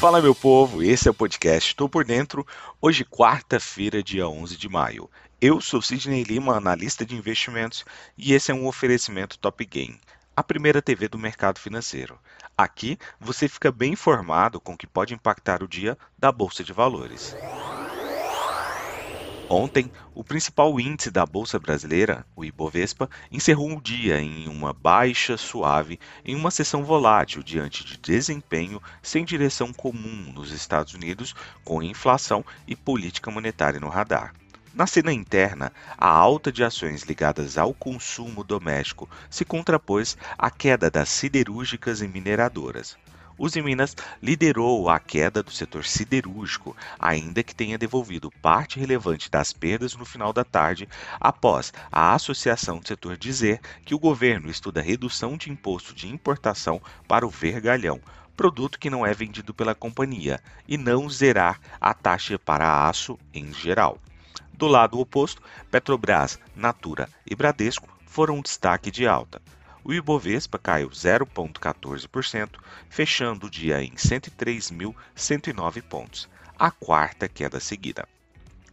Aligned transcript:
Fala 0.00 0.22
meu 0.22 0.34
povo, 0.34 0.82
esse 0.82 1.08
é 1.08 1.10
o 1.10 1.14
podcast 1.14 1.68
Estou 1.68 1.86
por 1.86 2.06
Dentro. 2.06 2.46
Hoje, 2.80 3.04
quarta-feira, 3.04 4.02
dia 4.02 4.26
11 4.26 4.56
de 4.56 4.66
maio. 4.66 5.10
Eu 5.38 5.60
sou 5.60 5.82
Sidney 5.82 6.22
Lima, 6.22 6.56
analista 6.56 7.04
de 7.04 7.14
investimentos, 7.14 7.84
e 8.16 8.32
esse 8.32 8.50
é 8.50 8.54
um 8.54 8.66
oferecimento 8.66 9.38
Top 9.38 9.62
Game, 9.62 10.00
a 10.34 10.42
primeira 10.42 10.80
TV 10.80 11.06
do 11.06 11.18
mercado 11.18 11.58
financeiro. 11.58 12.18
Aqui 12.56 12.98
você 13.20 13.46
fica 13.46 13.70
bem 13.70 13.92
informado 13.92 14.58
com 14.58 14.72
o 14.72 14.76
que 14.76 14.86
pode 14.86 15.12
impactar 15.12 15.62
o 15.62 15.68
dia 15.68 15.98
da 16.18 16.32
Bolsa 16.32 16.64
de 16.64 16.72
Valores. 16.72 17.36
Ontem, 19.52 19.90
o 20.14 20.22
principal 20.22 20.78
índice 20.78 21.10
da 21.10 21.26
Bolsa 21.26 21.58
Brasileira, 21.58 22.24
o 22.36 22.44
Ibovespa, 22.44 23.10
encerrou 23.32 23.76
o 23.76 23.80
dia 23.80 24.20
em 24.20 24.46
uma 24.46 24.72
baixa 24.72 25.36
suave 25.36 25.98
em 26.24 26.36
uma 26.36 26.52
sessão 26.52 26.84
volátil 26.84 27.42
diante 27.42 27.84
de 27.84 27.96
desempenho 27.96 28.80
sem 29.02 29.24
direção 29.24 29.72
comum 29.72 30.32
nos 30.32 30.52
Estados 30.52 30.94
Unidos, 30.94 31.34
com 31.64 31.82
inflação 31.82 32.44
e 32.64 32.76
política 32.76 33.28
monetária 33.28 33.80
no 33.80 33.88
radar. 33.88 34.32
Na 34.72 34.86
cena 34.86 35.12
interna, 35.12 35.72
a 35.98 36.06
alta 36.08 36.52
de 36.52 36.62
ações 36.62 37.02
ligadas 37.02 37.58
ao 37.58 37.74
consumo 37.74 38.44
doméstico 38.44 39.10
se 39.28 39.44
contrapôs 39.44 40.16
à 40.38 40.48
queda 40.48 40.88
das 40.88 41.08
siderúrgicas 41.08 42.02
e 42.02 42.06
mineradoras. 42.06 42.96
Uzi 43.42 43.62
Minas 43.62 43.96
liderou 44.22 44.90
a 44.90 45.00
queda 45.00 45.42
do 45.42 45.50
setor 45.50 45.86
siderúrgico, 45.86 46.76
ainda 46.98 47.42
que 47.42 47.54
tenha 47.54 47.78
devolvido 47.78 48.30
parte 48.30 48.78
relevante 48.78 49.30
das 49.30 49.50
perdas 49.50 49.96
no 49.96 50.04
final 50.04 50.30
da 50.30 50.44
tarde, 50.44 50.86
após 51.18 51.72
a 51.90 52.12
associação 52.12 52.80
do 52.80 52.86
setor 52.86 53.16
dizer 53.16 53.58
que 53.82 53.94
o 53.94 53.98
governo 53.98 54.50
estuda 54.50 54.82
redução 54.82 55.38
de 55.38 55.50
imposto 55.50 55.94
de 55.94 56.06
importação 56.06 56.82
para 57.08 57.26
o 57.26 57.30
vergalhão, 57.30 57.98
produto 58.36 58.78
que 58.78 58.90
não 58.90 59.06
é 59.06 59.14
vendido 59.14 59.54
pela 59.54 59.74
companhia, 59.74 60.38
e 60.68 60.76
não 60.76 61.08
zerar 61.08 61.58
a 61.80 61.94
taxa 61.94 62.38
para 62.38 62.86
aço 62.86 63.18
em 63.32 63.54
geral. 63.54 63.96
Do 64.52 64.66
lado 64.66 65.00
oposto, 65.00 65.40
Petrobras, 65.70 66.38
Natura 66.54 67.08
e 67.24 67.34
Bradesco 67.34 67.88
foram 68.04 68.34
um 68.34 68.42
destaque 68.42 68.90
de 68.90 69.06
alta. 69.06 69.40
O 69.82 69.94
Ibovespa 69.94 70.58
caiu 70.58 70.90
0,14%, 70.90 72.60
fechando 72.88 73.46
o 73.46 73.50
dia 73.50 73.82
em 73.82 73.92
103.109 73.92 75.82
pontos, 75.82 76.28
a 76.58 76.70
quarta 76.70 77.26
queda 77.26 77.58
seguida. 77.58 78.06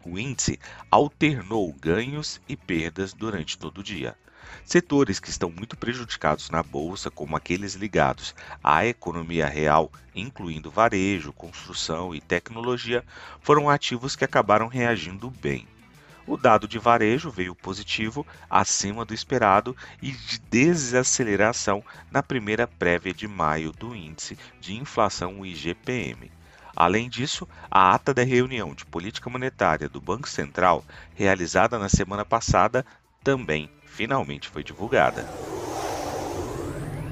O 0.05 0.19
índice 0.19 0.59
alternou 0.91 1.71
ganhos 1.73 2.41
e 2.47 2.57
perdas 2.57 3.13
durante 3.13 3.57
todo 3.57 3.79
o 3.79 3.83
dia. 3.83 4.17
Setores 4.65 5.19
que 5.19 5.29
estão 5.29 5.49
muito 5.49 5.77
prejudicados 5.77 6.49
na 6.49 6.61
bolsa, 6.61 7.09
como 7.09 7.37
aqueles 7.37 7.73
ligados 7.73 8.35
à 8.61 8.85
economia 8.85 9.47
real, 9.47 9.91
incluindo 10.13 10.69
varejo, 10.69 11.31
construção 11.31 12.13
e 12.13 12.19
tecnologia, 12.19 13.03
foram 13.41 13.69
ativos 13.69 14.15
que 14.15 14.25
acabaram 14.25 14.67
reagindo 14.67 15.29
bem. 15.29 15.67
O 16.27 16.35
dado 16.35 16.67
de 16.67 16.77
varejo 16.77 17.31
veio 17.31 17.55
positivo, 17.55 18.27
acima 18.49 19.05
do 19.05 19.13
esperado, 19.13 19.75
e 20.01 20.11
de 20.11 20.37
desaceleração 20.39 21.81
na 22.11 22.21
primeira 22.21 22.67
prévia 22.67 23.13
de 23.13 23.25
maio 23.29 23.71
do 23.71 23.95
índice 23.95 24.37
de 24.59 24.75
inflação 24.75 25.45
IGPM. 25.45 26.29
Além 26.75 27.09
disso, 27.09 27.47
a 27.71 27.95
ata 27.95 28.13
da 28.13 28.23
reunião 28.23 28.75
de 28.75 28.85
política 28.85 29.29
monetária 29.29 29.87
do 29.87 30.01
Banco 30.01 30.27
Central, 30.27 30.85
realizada 31.13 31.79
na 31.79 31.87
semana 31.87 32.25
passada, 32.25 32.85
também 33.23 33.71
finalmente 33.85 34.49
foi 34.49 34.65
divulgada. 34.65 35.31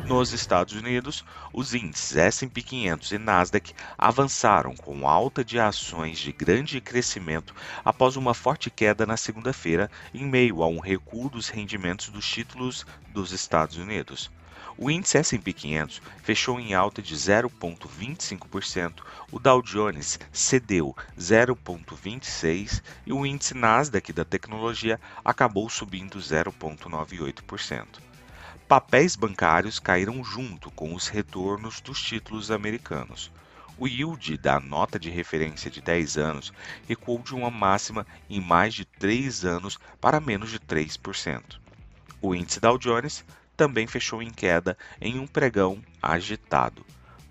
Nos 0.07 0.33
Estados 0.33 0.75
Unidos, 0.75 1.25
os 1.51 1.73
índices 1.73 2.15
S&P 2.15 2.61
500 2.61 3.11
e 3.11 3.17
Nasdaq 3.17 3.73
avançaram 3.97 4.75
com 4.75 5.09
alta 5.09 5.43
de 5.43 5.59
ações 5.59 6.19
de 6.19 6.31
grande 6.31 6.79
crescimento 6.79 7.55
após 7.83 8.15
uma 8.15 8.35
forte 8.35 8.69
queda 8.69 9.03
na 9.07 9.17
segunda-feira, 9.17 9.89
em 10.13 10.23
meio 10.23 10.61
a 10.61 10.67
um 10.67 10.79
recuo 10.79 11.27
dos 11.27 11.49
rendimentos 11.49 12.09
dos 12.09 12.23
títulos 12.29 12.85
dos 13.09 13.31
Estados 13.31 13.77
Unidos. 13.77 14.29
O 14.77 14.91
índice 14.91 15.17
S&P 15.17 15.51
500 15.51 15.99
fechou 16.21 16.59
em 16.59 16.75
alta 16.75 17.01
de 17.01 17.15
0,25%, 17.15 19.01
o 19.31 19.39
Dow 19.39 19.59
Jones 19.63 20.19
cedeu 20.31 20.95
0,26% 21.17 22.83
e 23.07 23.11
o 23.11 23.25
índice 23.25 23.55
Nasdaq 23.55 24.13
da 24.13 24.23
tecnologia 24.23 24.99
acabou 25.23 25.67
subindo 25.67 26.19
0,98% 26.19 28.05
papéis 28.67 29.15
bancários 29.15 29.77
caíram 29.77 30.23
junto 30.23 30.71
com 30.71 30.95
os 30.95 31.07
retornos 31.07 31.79
dos 31.81 32.01
títulos 32.01 32.49
americanos. 32.49 33.31
O 33.77 33.87
yield 33.87 34.37
da 34.37 34.59
nota 34.59 34.97
de 34.97 35.11
referência 35.11 35.69
de 35.69 35.81
10 35.81 36.17
anos 36.17 36.53
recuou 36.87 37.19
de 37.19 37.35
uma 37.35 37.51
máxima 37.51 38.07
em 38.27 38.41
mais 38.41 38.73
de 38.73 38.83
3 38.83 39.45
anos 39.45 39.77
para 40.01 40.19
menos 40.19 40.49
de 40.49 40.59
3%. 40.59 41.59
O 42.19 42.33
índice 42.33 42.59
Dow 42.59 42.79
Jones 42.79 43.23
também 43.55 43.85
fechou 43.85 44.23
em 44.23 44.31
queda 44.31 44.75
em 44.99 45.19
um 45.19 45.27
pregão 45.27 45.79
agitado. 46.01 46.83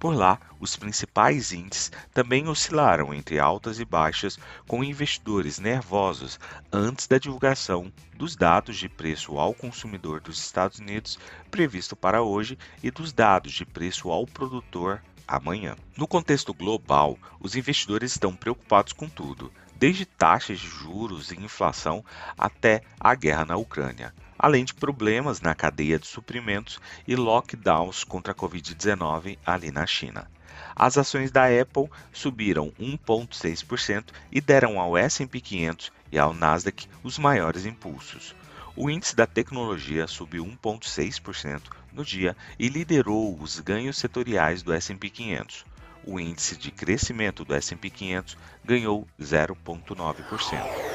Por 0.05 0.15
lá, 0.15 0.39
os 0.61 0.77
principais 0.77 1.51
índices 1.51 1.91
também 2.13 2.47
oscilaram 2.47 3.15
entre 3.15 3.39
altas 3.39 3.81
e 3.81 3.87
baixas, 3.87 4.39
com 4.69 4.85
investidores 4.85 5.59
nervosos 5.59 6.39
antes 6.71 7.07
da 7.07 7.17
divulgação 7.17 7.91
dos 8.15 8.37
dados 8.37 8.77
de 8.77 8.87
preço 8.87 9.39
ao 9.39 9.55
consumidor 9.55 10.21
dos 10.21 10.39
Estados 10.39 10.79
Unidos 10.79 11.19
previsto 11.51 11.97
para 11.97 12.21
hoje 12.21 12.59
e 12.83 12.91
dos 12.91 13.15
dados 13.15 13.55
de 13.55 13.65
preço 13.65 14.11
ao 14.11 14.27
produtor 14.27 15.01
amanhã. 15.27 15.75
No 15.97 16.07
contexto 16.07 16.53
global, 16.53 17.17
os 17.41 17.57
investidores 17.57 18.13
estão 18.13 18.37
preocupados 18.37 18.93
com 18.93 19.09
tudo, 19.09 19.51
desde 19.77 20.07
taxas 20.07 20.59
de 20.59 20.69
juros 20.69 21.31
e 21.31 21.41
inflação 21.41 22.05
até 22.39 22.83
a 22.99 23.15
guerra 23.15 23.45
na 23.45 23.57
Ucrânia 23.57 24.13
além 24.39 24.65
de 24.65 24.75
problemas 24.75 25.41
na 25.41 25.55
cadeia 25.55 25.99
de 25.99 26.07
suprimentos 26.07 26.81
e 27.07 27.17
lockdowns 27.17 28.05
contra 28.05 28.33
a 28.33 28.37
Covid-19 28.37 29.39
ali 29.45 29.71
na 29.71 29.87
China. 29.87 30.31
As 30.77 30.99
ações 30.99 31.31
da 31.31 31.47
Apple 31.47 31.89
subiram 32.13 32.73
1,6% 32.79 34.07
e 34.31 34.41
deram 34.41 34.79
ao 34.79 34.99
S&P 34.99 35.41
500 35.41 35.93
e 36.13 36.19
ao 36.19 36.35
Nasdaq 36.35 36.89
os 37.03 37.19
maiores 37.19 37.65
impulsos. 37.65 38.35
O 38.77 38.91
índice 38.91 39.15
da 39.15 39.27
tecnologia 39.27 40.07
subiu 40.07 40.45
1,6% 40.45 41.63
no 41.93 42.05
dia 42.05 42.37
e 42.59 42.69
liderou 42.69 43.39
os 43.41 43.61
ganhos 43.61 43.97
setoriais 43.97 44.63
do 44.63 44.73
S&P 44.73 45.09
500. 45.09 45.65
O 46.07 46.21
índice 46.21 46.57
de 46.57 46.71
crescimento 46.71 47.45
do 47.45 47.55
S&P 47.55 47.89
500 47.89 48.37
ganhou 48.65 49.07
0,9%. 49.21 50.95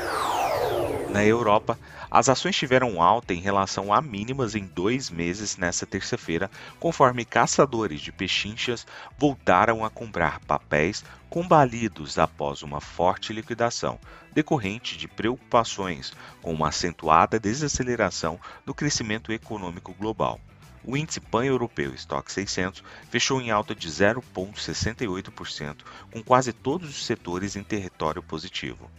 Na 1.09 1.25
Europa, 1.25 1.79
as 2.11 2.29
ações 2.29 2.55
tiveram 2.55 3.01
alta 3.01 3.33
em 3.33 3.39
relação 3.39 3.91
a 3.91 3.99
mínimas 3.99 4.53
em 4.53 4.65
dois 4.67 5.09
meses 5.09 5.57
nesta 5.57 5.83
terça-feira, 5.83 6.51
conforme 6.79 7.25
caçadores 7.25 7.99
de 7.99 8.11
pechinchas 8.11 8.85
voltaram 9.17 9.83
a 9.83 9.89
comprar 9.89 10.39
papéis 10.41 11.03
combalidos 11.27 12.19
após 12.19 12.61
uma 12.61 12.79
forte 12.79 13.33
liquidação, 13.33 13.99
decorrente 14.31 14.95
de 14.95 15.07
preocupações 15.07 16.13
com 16.43 16.53
uma 16.53 16.69
acentuada 16.69 17.39
desaceleração 17.39 18.39
do 18.63 18.75
crescimento 18.75 19.31
econômico 19.31 19.95
global. 19.95 20.39
O 20.83 20.95
índice 20.95 21.19
pan-europeu 21.19 21.93
Stock 21.93 22.31
600 22.31 22.83
fechou 23.09 23.41
em 23.41 23.51
alta 23.51 23.75
de 23.75 23.89
0,68%, 23.89 25.77
com 26.11 26.23
quase 26.23 26.53
todos 26.53 26.89
os 26.89 27.05
setores 27.05 27.55
em 27.55 27.63
território 27.63 28.23
positivo. 28.23 28.89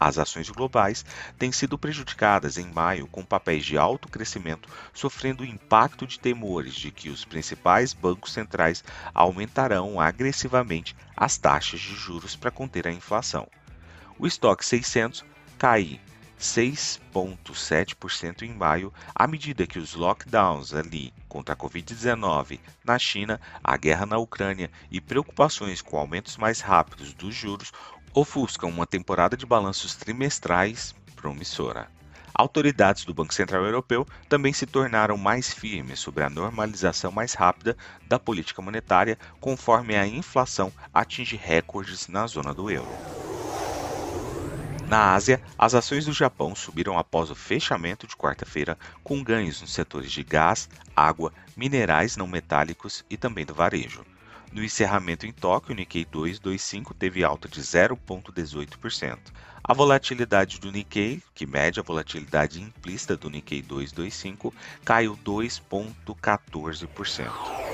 As 0.00 0.16
ações 0.16 0.48
globais 0.48 1.04
têm 1.38 1.52
sido 1.52 1.76
prejudicadas 1.76 2.56
em 2.56 2.72
maio 2.72 3.06
com 3.06 3.22
papéis 3.22 3.66
de 3.66 3.76
alto 3.76 4.08
crescimento 4.08 4.66
sofrendo 4.94 5.42
o 5.42 5.46
impacto 5.46 6.06
de 6.06 6.18
temores 6.18 6.74
de 6.74 6.90
que 6.90 7.10
os 7.10 7.26
principais 7.26 7.92
bancos 7.92 8.32
centrais 8.32 8.82
aumentarão 9.12 10.00
agressivamente 10.00 10.96
as 11.14 11.36
taxas 11.36 11.80
de 11.80 11.94
juros 11.94 12.34
para 12.34 12.50
conter 12.50 12.88
a 12.88 12.92
inflação. 12.92 13.46
O 14.18 14.26
estoque 14.26 14.64
600 14.64 15.22
cai 15.58 16.00
6,7% 16.40 18.42
em 18.42 18.54
maio, 18.54 18.92
à 19.14 19.26
medida 19.26 19.66
que 19.66 19.78
os 19.78 19.94
lockdowns 19.94 20.72
ali 20.72 21.12
contra 21.28 21.54
a 21.54 21.56
Covid-19 21.56 22.58
na 22.82 22.98
China, 22.98 23.38
a 23.62 23.76
guerra 23.76 24.06
na 24.06 24.16
Ucrânia 24.16 24.70
e 24.90 24.98
preocupações 25.00 25.82
com 25.82 25.98
aumentos 25.98 26.38
mais 26.38 26.60
rápidos 26.60 27.12
dos 27.12 27.34
juros 27.34 27.70
ofuscam 28.14 28.70
uma 28.70 28.86
temporada 28.86 29.36
de 29.36 29.44
balanços 29.44 29.94
trimestrais 29.94 30.94
promissora. 31.14 31.88
Autoridades 32.32 33.04
do 33.04 33.12
Banco 33.12 33.34
Central 33.34 33.64
Europeu 33.64 34.06
também 34.28 34.52
se 34.52 34.64
tornaram 34.64 35.18
mais 35.18 35.52
firmes 35.52 35.98
sobre 36.00 36.24
a 36.24 36.30
normalização 36.30 37.12
mais 37.12 37.34
rápida 37.34 37.76
da 38.08 38.18
política 38.18 38.62
monetária, 38.62 39.18
conforme 39.38 39.94
a 39.94 40.06
inflação 40.06 40.72
atinge 40.94 41.36
recordes 41.36 42.08
na 42.08 42.26
zona 42.26 42.54
do 42.54 42.70
euro. 42.70 43.29
Na 44.90 45.14
Ásia, 45.14 45.40
as 45.56 45.72
ações 45.72 46.04
do 46.06 46.12
Japão 46.12 46.52
subiram 46.52 46.98
após 46.98 47.30
o 47.30 47.34
fechamento 47.36 48.08
de 48.08 48.16
quarta-feira, 48.16 48.76
com 49.04 49.22
ganhos 49.22 49.60
nos 49.60 49.72
setores 49.72 50.10
de 50.10 50.24
gás, 50.24 50.68
água, 50.96 51.32
minerais 51.56 52.16
não 52.16 52.26
metálicos 52.26 53.04
e 53.08 53.16
também 53.16 53.46
do 53.46 53.54
varejo. 53.54 54.04
No 54.50 54.64
encerramento 54.64 55.28
em 55.28 55.32
Tóquio, 55.32 55.72
o 55.72 55.76
Nikkei 55.76 56.04
225 56.04 56.92
teve 56.92 57.22
alta 57.22 57.48
de 57.48 57.60
0,18%. 57.60 59.16
A 59.62 59.72
volatilidade 59.72 60.58
do 60.58 60.72
Nikkei, 60.72 61.22
que 61.32 61.46
mede 61.46 61.78
a 61.78 61.84
volatilidade 61.84 62.60
implícita 62.60 63.16
do 63.16 63.30
Nikkei 63.30 63.62
225, 63.62 64.52
caiu 64.84 65.16
2,14%. 65.18 67.69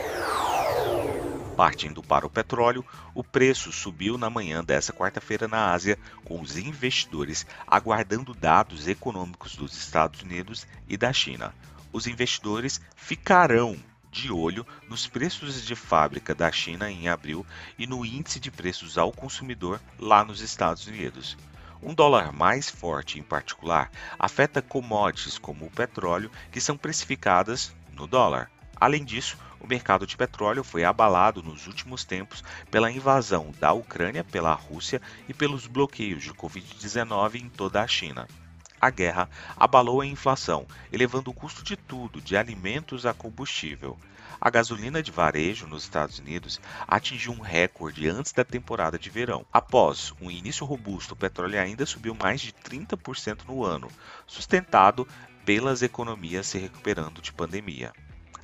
Partindo 1.56 2.03
para 2.03 2.26
o 2.26 2.31
petróleo, 2.31 2.85
o 3.14 3.25
preço 3.25 3.73
subiu 3.73 4.19
na 4.19 4.29
manhã 4.29 4.62
dessa 4.62 4.93
quarta-feira 4.93 5.49
na 5.49 5.73
Ásia, 5.73 5.99
com 6.23 6.38
os 6.38 6.58
investidores 6.58 7.47
aguardando 7.67 8.35
dados 8.35 8.87
econômicos 8.87 9.56
dos 9.56 9.75
Estados 9.75 10.20
Unidos 10.20 10.67
e 10.87 10.99
da 10.99 11.14
China. 11.14 11.55
Os 11.91 12.06
investidores 12.06 12.79
ficarão 12.94 13.75
de 14.12 14.31
olho 14.31 14.67
nos 14.87 15.06
preços 15.06 15.64
de 15.64 15.75
fábrica 15.75 16.35
da 16.35 16.53
China 16.53 16.91
em 16.91 17.08
abril 17.08 17.44
e 17.79 17.87
no 17.87 18.05
índice 18.05 18.38
de 18.38 18.50
preços 18.50 18.99
ao 18.99 19.11
consumidor 19.11 19.81
lá 19.99 20.23
nos 20.23 20.43
Estados 20.43 20.87
Unidos. 20.87 21.38
Um 21.82 21.94
dólar 21.94 22.32
mais 22.32 22.69
forte, 22.69 23.19
em 23.19 23.23
particular, 23.23 23.91
afeta 24.19 24.61
commodities 24.61 25.38
como 25.38 25.64
o 25.64 25.70
petróleo, 25.70 26.31
que 26.52 26.61
são 26.61 26.76
precificadas 26.76 27.75
no 27.94 28.06
dólar. 28.06 28.50
Além 28.78 29.05
disso, 29.05 29.38
o 29.58 29.67
mercado 29.67 30.06
de 30.06 30.17
petróleo 30.17 30.62
foi 30.62 30.84
abalado 30.84 31.43
nos 31.43 31.67
últimos 31.67 32.05
tempos 32.05 32.44
pela 32.70 32.90
invasão 32.90 33.52
da 33.58 33.73
Ucrânia 33.73 34.23
pela 34.23 34.52
Rússia 34.52 35.00
e 35.28 35.34
pelos 35.34 35.67
bloqueios 35.67 36.23
de 36.23 36.32
Covid-19 36.32 37.37
em 37.37 37.49
toda 37.49 37.82
a 37.82 37.87
China. 37.87 38.28
A 38.78 38.90
guerra 38.90 39.31
abalou 39.56 40.02
a 40.02 40.06
inflação, 40.06 40.67
elevando 40.93 41.31
o 41.31 41.34
custo 41.34 41.64
de 41.64 41.76
tudo, 41.76 42.20
de 42.20 42.37
alimentos 42.37 43.06
a 43.06 43.14
combustível. 43.14 43.99
A 44.38 44.50
gasolina 44.50 45.02
de 45.02 45.11
varejo 45.11 45.67
nos 45.67 45.84
Estados 45.84 46.19
Unidos 46.19 46.61
atingiu 46.87 47.32
um 47.32 47.40
recorde 47.40 48.06
antes 48.06 48.32
da 48.32 48.44
temporada 48.44 48.99
de 48.99 49.08
verão. 49.08 49.46
Após 49.50 50.12
um 50.20 50.31
início 50.31 50.67
robusto, 50.67 51.14
o 51.14 51.17
petróleo 51.17 51.58
ainda 51.58 51.87
subiu 51.87 52.14
mais 52.14 52.43
de 52.43 52.52
30% 52.52 53.46
no 53.49 53.64
ano, 53.64 53.88
sustentado 54.26 55.08
pelas 55.46 55.81
economias 55.81 56.46
se 56.46 56.58
recuperando 56.58 57.23
de 57.23 57.32
pandemia. 57.32 57.93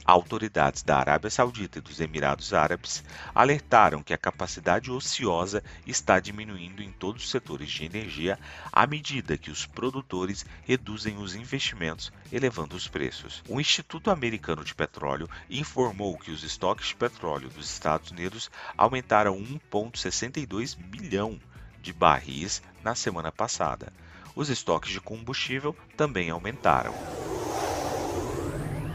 Autoridades 0.04 0.82
da 0.82 0.98
Arábia 0.98 1.30
Saudita 1.30 1.78
e 1.78 1.80
dos 1.80 2.00
Emirados 2.00 2.52
Árabes 2.52 3.04
alertaram 3.32 4.02
que 4.02 4.12
a 4.12 4.18
capacidade 4.18 4.90
ociosa 4.90 5.62
está 5.86 6.18
diminuindo 6.18 6.82
em 6.82 6.90
todos 6.90 7.22
os 7.22 7.30
setores 7.30 7.70
de 7.70 7.84
energia 7.84 8.36
à 8.72 8.84
medida 8.84 9.38
que 9.38 9.50
os 9.50 9.64
produtores 9.64 10.44
reduzem 10.64 11.18
os 11.18 11.36
investimentos, 11.36 12.12
elevando 12.32 12.74
os 12.74 12.88
preços. 12.88 13.44
O 13.48 13.60
Instituto 13.60 14.10
Americano 14.10 14.64
de 14.64 14.74
Petróleo 14.74 15.30
informou 15.48 16.18
que 16.18 16.32
os 16.32 16.42
estoques 16.42 16.88
de 16.88 16.96
petróleo 16.96 17.48
dos 17.48 17.70
Estados 17.70 18.10
Unidos 18.10 18.50
aumentaram 18.76 19.38
1,62 19.38 20.76
bilhão 20.76 21.40
de 21.80 21.92
barris 21.92 22.60
na 22.82 22.96
semana 22.96 23.30
passada. 23.30 23.92
Os 24.34 24.48
estoques 24.48 24.90
de 24.90 25.00
combustível 25.00 25.76
também 25.96 26.30
aumentaram. 26.30 26.94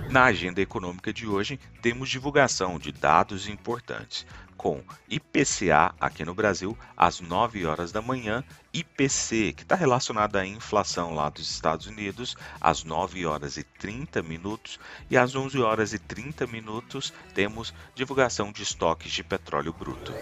Na 0.10 0.24
agenda 0.24 0.62
econômica 0.62 1.12
de 1.12 1.28
hoje, 1.28 1.60
temos 1.82 2.10
divulgação 2.10 2.80
de 2.80 2.94
dados 2.94 3.50
importantes, 3.50 4.26
com 4.56 4.82
IPCA 5.10 5.94
aqui 6.00 6.24
no 6.24 6.34
Brasil 6.34 6.78
às 6.96 7.20
9 7.20 7.66
horas 7.66 7.92
da 7.92 8.02
manhã, 8.02 8.42
IPC, 8.74 9.52
que 9.52 9.64
está 9.64 9.76
relacionado 9.76 10.38
à 10.38 10.46
inflação 10.46 11.14
lá 11.14 11.30
dos 11.30 11.52
Estados 11.52 11.88
Unidos, 11.88 12.38
às 12.60 12.86
9 12.86 13.26
horas 13.26 13.58
e 13.58 13.64
30 13.64 14.24
minutos, 14.24 14.80
e 15.10 15.18
às 15.18 15.36
11 15.36 15.60
horas 15.60 15.92
e 15.92 16.00
30 16.00 16.48
minutos 16.48 17.14
temos 17.34 17.74
divulgação 17.94 18.52
de 18.54 18.64
estoques 18.64 19.12
de 19.12 19.24
petróleo 19.24 19.74
bruto. 19.74 20.18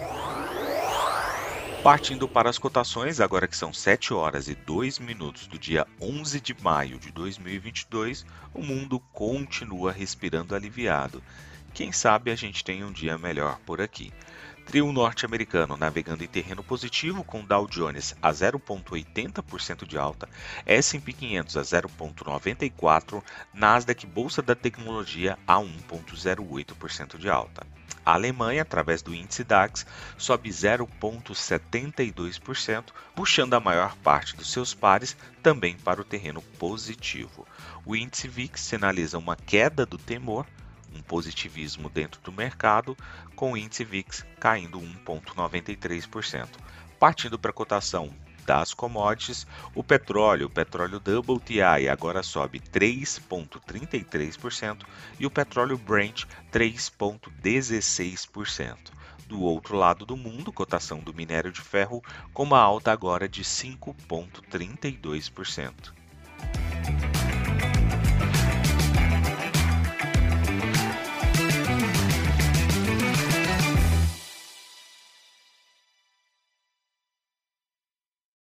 Partindo 1.86 2.28
para 2.28 2.50
as 2.50 2.58
cotações, 2.58 3.20
agora 3.20 3.48
que 3.48 3.56
são 3.56 3.72
7 3.72 4.12
horas 4.12 4.48
e 4.48 4.56
2 4.56 4.98
minutos 4.98 5.46
do 5.46 5.56
dia 5.56 5.86
11 6.02 6.42
de 6.42 6.60
maio 6.60 6.98
de 6.98 7.12
2022, 7.12 8.26
o 8.56 8.64
mundo 8.64 9.00
continua 9.14 9.92
respirando 9.92 10.56
aliviado. 10.56 11.22
Quem 11.76 11.92
sabe 11.92 12.32
a 12.32 12.36
gente 12.36 12.64
tem 12.64 12.84
um 12.84 12.92
dia 12.92 13.20
melhor 13.20 13.60
por 13.68 13.80
aqui. 13.80 14.12
Trio 14.66 14.92
norte-americano 14.92 15.78
navegando 15.78 16.24
em 16.24 16.28
terreno 16.28 16.64
positivo 16.64 17.24
com 17.24 17.46
Dow 17.46 17.68
Jones 17.68 18.16
a 18.22 18.32
0,80% 18.32 19.88
de 19.88 19.98
alta, 19.98 20.28
S&P 20.66 21.14
500 21.14 21.58
a 21.58 21.62
0,94%, 21.62 23.24
Nasdaq 23.54 24.06
Bolsa 24.08 24.42
da 24.42 24.56
Tecnologia 24.56 25.38
a 25.48 25.58
1,08% 25.58 27.18
de 27.18 27.30
alta. 27.30 27.66
A 28.06 28.14
Alemanha, 28.14 28.64
através 28.64 29.02
do 29.02 29.16
índice 29.16 29.44
DAX, 29.44 29.86
sobe 30.18 30.50
0,72%, 30.50 32.86
puxando 33.16 33.54
a 33.54 33.60
maior 33.60 33.96
parte 33.98 34.36
dos 34.36 34.52
seus 34.52 34.74
pares 34.74 35.16
também 35.42 35.78
para 35.78 36.02
o 36.02 36.06
terreno 36.06 36.42
positivo. 36.60 37.48
O 37.86 37.96
índice 37.96 38.28
VIX 38.28 38.60
sinaliza 38.60 39.18
uma 39.18 39.36
queda 39.36 39.86
do 39.86 39.98
temor, 39.98 40.46
um 40.96 41.02
positivismo 41.02 41.90
dentro 41.90 42.22
do 42.22 42.32
mercado, 42.32 42.96
com 43.36 43.52
o 43.52 43.58
índice 43.58 43.84
VIX 43.84 44.26
caindo 44.40 44.80
1,93%. 44.80 46.48
Partindo 46.98 47.38
para 47.38 47.52
a 47.52 47.54
cotação 47.54 48.10
das 48.46 48.74
commodities, 48.74 49.46
o 49.74 49.84
petróleo, 49.84 50.48
o 50.48 50.50
petróleo 50.50 50.98
WTI 50.98 51.90
agora 51.90 52.24
sobe 52.24 52.60
3,33% 52.60 54.84
e 55.20 55.26
o 55.26 55.32
petróleo 55.32 55.78
Brent 55.78 56.24
3,16%. 56.52 58.96
Do 59.28 59.42
outro 59.42 59.76
lado 59.76 60.06
do 60.06 60.16
mundo, 60.16 60.54
cotação 60.54 61.00
do 61.00 61.12
minério 61.12 61.52
de 61.52 61.60
ferro 61.60 62.04
com 62.32 62.44
uma 62.44 62.60
alta 62.60 62.92
agora 62.92 63.28
de 63.28 63.44
5,32%. 63.44 66.05